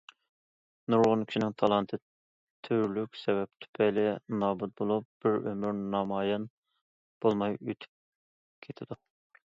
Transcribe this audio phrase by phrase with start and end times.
[0.93, 1.99] نۇرغۇن كىشىنىڭ تالانتى
[2.69, 4.07] تۈرلۈك سەۋەب تۈپەيلى
[4.45, 6.51] نابۇت بولۇپ، بىر ئۆمۈر نامايان
[7.27, 7.93] بولماي ئۆتۈپ
[8.69, 9.03] كېتىدۇ.